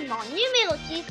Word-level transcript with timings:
entraînement 0.00 0.22
numéro 0.30 0.74
6. 0.88 1.04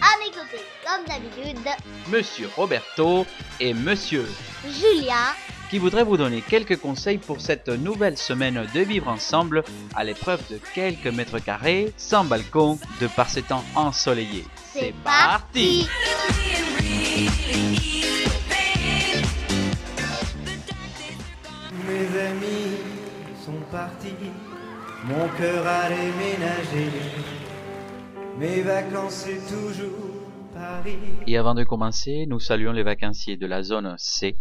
À 0.00 0.18
mes 0.18 0.30
côtés, 0.30 0.64
comme 0.84 1.04
d'habitude, 1.06 1.68
Monsieur 2.08 2.48
Roberto 2.56 3.26
et 3.58 3.74
Monsieur 3.74 4.26
Julien. 4.64 5.34
qui 5.70 5.78
voudraient 5.78 6.04
vous 6.04 6.16
donner 6.16 6.42
quelques 6.42 6.78
conseils 6.78 7.18
pour 7.18 7.40
cette 7.40 7.68
nouvelle 7.68 8.18
semaine 8.18 8.66
de 8.74 8.80
vivre 8.80 9.08
ensemble 9.08 9.62
à 9.94 10.02
l'épreuve 10.02 10.40
de 10.50 10.60
quelques 10.74 11.06
mètres 11.06 11.38
carrés, 11.38 11.92
sans 11.96 12.24
balcon, 12.24 12.78
de 13.00 13.06
par 13.06 13.30
ces 13.30 13.42
temps 13.42 13.64
ensoleillés. 13.76 14.46
C'est 14.72 14.94
parti 15.04 15.88
Mes 21.86 22.20
amis 22.20 22.76
sont 23.44 23.60
partis, 23.70 24.14
mon 25.04 25.28
cœur 25.36 25.66
a 25.66 25.88
déménagé. 25.88 26.90
Mes 28.38 28.62
vacances 28.62 29.26
c'est 29.26 29.54
toujours 29.54 29.90
Paris. 30.54 30.98
Et 31.26 31.36
avant 31.36 31.54
de 31.54 31.64
commencer, 31.64 32.26
nous 32.26 32.40
saluons 32.40 32.72
les 32.72 32.82
vacanciers 32.82 33.36
de 33.36 33.46
la 33.46 33.62
zone 33.62 33.94
C 33.98 34.36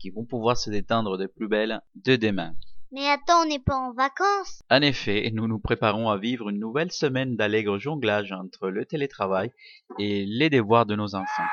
qui 0.00 0.10
vont 0.10 0.24
pouvoir 0.24 0.56
se 0.56 0.70
détendre 0.70 1.16
de 1.16 1.26
plus 1.26 1.48
belle 1.48 1.80
de 1.94 2.16
demain. 2.16 2.54
Mais 2.92 3.08
attends, 3.08 3.42
on 3.42 3.48
n'est 3.48 3.58
pas 3.58 3.76
en 3.76 3.92
vacances 3.92 4.62
En 4.70 4.80
effet, 4.80 5.30
nous 5.34 5.48
nous 5.48 5.58
préparons 5.58 6.10
à 6.10 6.16
vivre 6.16 6.50
une 6.50 6.60
nouvelle 6.60 6.92
semaine 6.92 7.34
d'allègre 7.34 7.78
jonglage 7.78 8.30
entre 8.30 8.68
le 8.68 8.84
télétravail 8.84 9.50
et 9.98 10.24
les 10.26 10.48
devoirs 10.48 10.86
de 10.86 10.94
nos 10.94 11.16
enfants. 11.16 11.48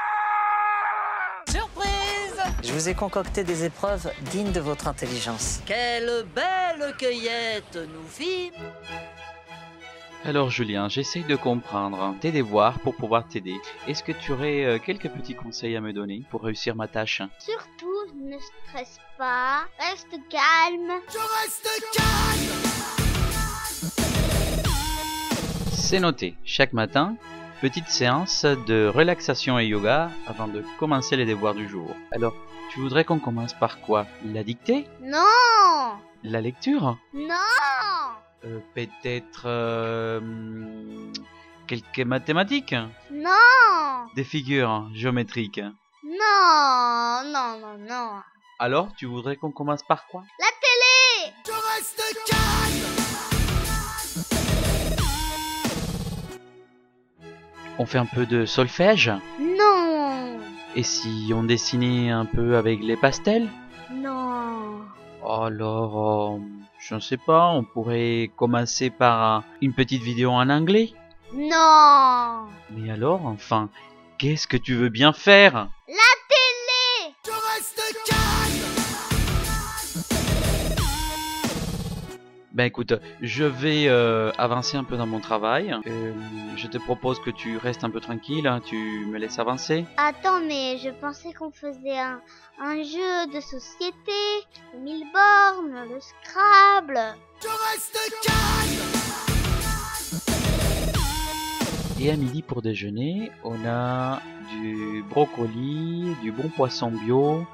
Je 2.64 2.74
vous 2.74 2.90
ai 2.90 2.94
concocté 2.94 3.44
des 3.44 3.66
épreuves 3.66 4.12
dignes 4.32 4.52
de 4.52 4.60
votre 4.60 4.88
intelligence. 4.88 5.62
Quelle 5.66 6.26
belle 6.36 6.96
cueillette 6.98 7.76
nous 7.76 8.08
fîmes 8.08 8.54
Alors 10.24 10.52
Julien, 10.52 10.88
j'essaye 10.88 11.24
de 11.24 11.36
comprendre 11.36 12.16
tes 12.22 12.32
devoirs 12.32 12.80
pour 12.80 12.96
pouvoir 12.96 13.28
t'aider. 13.28 13.56
Est-ce 13.88 14.04
que 14.04 14.12
tu 14.12 14.32
aurais 14.32 14.66
euh, 14.66 14.80
quelques 14.80 15.10
petits 15.10 15.34
conseils 15.34 15.76
à 15.76 15.82
me 15.82 15.92
donner 15.92 16.24
pour 16.30 16.44
réussir 16.44 16.76
ma 16.76 16.88
tâche? 16.88 17.24
Surtout, 17.40 18.14
ne 18.16 18.38
stresse 18.38 19.00
pas, 19.18 19.64
reste 19.80 20.20
calme. 20.30 21.02
C'est 25.74 26.00
noté. 26.00 26.36
Chaque 26.46 26.74
matin, 26.74 27.16
petite 27.62 27.88
séance 27.90 28.46
de 28.46 28.88
relaxation 28.88 29.60
et 29.60 29.68
yoga 29.68 30.10
avant 30.28 30.48
de 30.48 30.64
commencer 30.80 31.16
les 31.16 31.26
devoirs 31.26 31.54
du 31.54 31.70
jour. 31.70 31.96
Alors, 32.12 32.34
tu 32.72 32.80
voudrais 32.80 33.04
qu'on 33.06 33.20
commence 33.20 33.54
par 33.54 33.80
quoi? 33.82 34.06
La 34.26 34.44
dictée? 34.44 34.88
Non! 35.02 35.98
La 36.24 36.42
lecture? 36.42 36.98
Non! 37.14 37.36
Euh, 38.46 38.60
Peut-être 38.74 39.44
euh, 39.46 40.20
quelques 41.68 42.00
mathématiques? 42.00 42.76
Non! 43.12 44.08
Des 44.16 44.24
figures 44.24 44.90
géométriques? 44.94 45.62
Non! 46.04 47.22
Non, 47.26 47.60
non, 47.62 47.78
non! 47.88 48.10
Alors, 48.58 48.90
tu 48.98 49.06
voudrais 49.06 49.36
qu'on 49.38 49.52
commence 49.52 49.84
par 49.84 50.06
quoi? 50.08 50.24
La 50.40 50.48
On 57.78 57.86
fait 57.86 57.98
un 57.98 58.06
peu 58.06 58.26
de 58.26 58.46
solfège 58.46 59.12
Non. 59.40 60.38
Et 60.76 60.84
si 60.84 61.32
on 61.36 61.44
dessinait 61.44 62.12
un 62.12 62.26
peu 62.26 62.56
avec 62.58 62.82
les 62.82 62.96
pastels 62.96 63.50
Non. 63.94 64.82
Alors, 65.28 66.36
euh, 66.36 66.40
je 66.80 66.96
ne 66.96 67.00
sais 67.00 67.18
pas, 67.18 67.50
on 67.50 67.64
pourrait 67.64 68.32
commencer 68.36 68.90
par 68.90 69.44
une 69.62 69.74
petite 69.74 70.02
vidéo 70.04 70.32
en 70.32 70.50
anglais 70.50 70.94
Non. 71.34 72.48
Mais 72.72 72.92
alors, 72.92 73.26
enfin, 73.26 73.70
qu'est-ce 74.18 74.48
que 74.48 74.58
tu 74.58 74.76
veux 74.76 74.90
bien 74.90 75.14
faire? 75.14 75.68
La 75.88 76.01
Ben 82.54 82.66
écoute, 82.66 82.94
je 83.22 83.46
vais 83.46 83.88
euh, 83.88 84.30
avancer 84.38 84.76
un 84.76 84.84
peu 84.84 84.98
dans 84.98 85.06
mon 85.08 85.22
travail. 85.22 85.74
Euh, 85.88 86.12
je 86.58 86.68
te 86.68 86.78
propose 86.78 87.18
que 87.22 87.30
tu 87.30 87.56
restes 87.56 87.86
un 87.86 87.90
peu 87.90 88.02
tranquille, 88.02 88.46
hein, 88.46 88.60
tu 88.66 89.06
me 89.06 89.18
laisses 89.18 89.40
avancer. 89.40 89.86
Attends, 89.96 90.42
mais 90.42 90.78
je 90.78 90.90
pensais 90.90 91.32
qu'on 91.32 91.52
faisait 91.52 91.98
un, 91.98 92.20
un 92.60 92.84
jeu 92.84 93.34
de 93.34 93.40
société, 93.40 94.12
le 94.74 94.82
mille 94.82 95.06
bornes, 95.14 95.88
le 95.90 96.00
Scrabble. 96.02 97.16
Et 102.02 102.12
à 102.12 102.18
midi 102.18 102.42
pour 102.42 102.62
déjeuner, 102.62 103.32
on 103.46 103.66
a 103.66 104.22
du 104.52 105.06
brocoli, 105.10 106.18
du 106.22 106.34
bon 106.34 106.50
poisson 106.50 106.92
bio 106.92 107.46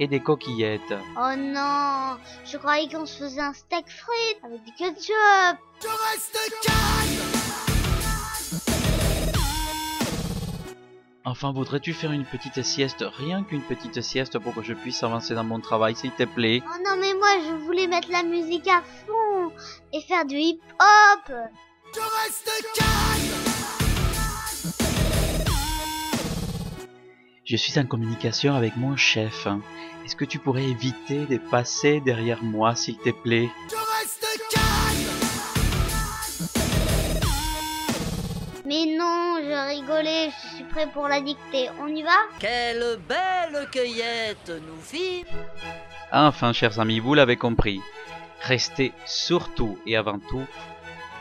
et 0.00 0.06
des 0.06 0.20
coquillettes. 0.20 0.94
Oh 1.16 1.36
non, 1.36 2.16
je 2.44 2.56
croyais 2.56 2.88
qu'on 2.88 3.06
se 3.06 3.24
faisait 3.24 3.40
un 3.40 3.52
steak 3.52 3.86
frites 3.88 4.44
avec 4.44 4.62
du 4.64 4.72
ketchup. 4.72 5.58
Enfin, 11.24 11.52
voudrais-tu 11.52 11.92
faire 11.92 12.12
une 12.12 12.24
petite 12.24 12.62
sieste, 12.62 13.04
rien 13.18 13.42
qu'une 13.42 13.62
petite 13.62 14.00
sieste 14.00 14.38
pour 14.38 14.54
que 14.54 14.62
je 14.62 14.74
puisse 14.74 15.02
avancer 15.02 15.34
dans 15.34 15.42
mon 15.42 15.58
travail, 15.58 15.96
s'il 15.96 16.12
te 16.12 16.22
plaît 16.22 16.62
Oh 16.64 16.78
non, 16.84 16.96
mais 17.00 17.14
moi 17.14 17.28
je 17.44 17.52
voulais 17.64 17.88
mettre 17.88 18.12
la 18.12 18.22
musique 18.22 18.68
à 18.68 18.80
fond 18.82 19.52
et 19.92 20.00
faire 20.02 20.24
du 20.24 20.36
hip-hop. 20.36 21.32
Je 21.94 23.25
suis 27.54 27.78
en 27.78 27.86
communication 27.86 28.56
avec 28.56 28.76
mon 28.76 28.96
chef. 28.96 29.46
Est-ce 30.04 30.16
que 30.16 30.24
tu 30.24 30.40
pourrais 30.40 30.64
éviter 30.64 31.26
de 31.26 31.38
passer 31.38 32.00
derrière 32.00 32.42
moi, 32.42 32.74
s'il 32.74 32.96
te 32.98 33.10
plaît? 33.10 33.48
Mais 38.64 38.84
non, 38.98 39.36
je 39.40 39.68
rigolais, 39.68 40.30
je 40.30 40.56
suis 40.56 40.64
prêt 40.64 40.88
pour 40.92 41.06
la 41.06 41.20
dictée. 41.20 41.68
On 41.80 41.86
y 41.86 42.02
va? 42.02 42.16
Quelle 42.40 42.98
belle 43.08 43.68
cueillette 43.70 44.48
nous 44.48 44.82
fîmes 44.82 45.24
Enfin, 46.10 46.52
chers 46.52 46.80
amis, 46.80 46.98
vous 46.98 47.14
l'avez 47.14 47.36
compris. 47.36 47.80
Restez 48.40 48.92
surtout 49.06 49.78
et 49.86 49.96
avant 49.96 50.18
tout 50.18 50.44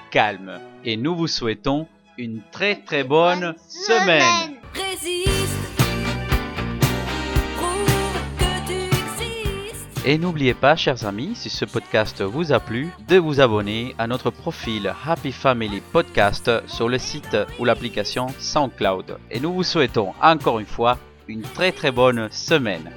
calme. 0.09 0.59
Et 0.83 0.97
nous 0.97 1.15
vous 1.15 1.27
souhaitons 1.27 1.87
une 2.17 2.41
très 2.51 2.77
très 2.77 3.03
bonne 3.03 3.53
semaine. 3.67 4.55
Et 10.07 10.19
n'oubliez 10.19 10.53
pas, 10.53 10.75
chers 10.75 11.07
amis, 11.07 11.31
si 11.33 11.49
ce 11.49 11.65
podcast 11.65 12.21
vous 12.21 12.53
a 12.53 12.59
plu, 12.59 12.89
de 13.07 13.17
vous 13.17 13.41
abonner 13.41 13.95
à 13.97 14.05
notre 14.05 14.29
profil 14.29 14.93
Happy 15.03 15.31
Family 15.31 15.81
Podcast 15.91 16.51
sur 16.67 16.87
le 16.87 16.99
site 16.99 17.35
ou 17.57 17.65
l'application 17.65 18.27
SoundCloud. 18.37 19.17
Et 19.31 19.39
nous 19.39 19.51
vous 19.51 19.63
souhaitons 19.63 20.13
encore 20.21 20.59
une 20.59 20.67
fois 20.67 20.99
une 21.27 21.41
très 21.41 21.71
très 21.71 21.89
bonne 21.89 22.27
semaine. 22.29 22.91